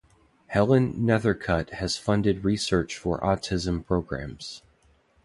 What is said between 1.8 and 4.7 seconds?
funded research for autism programs.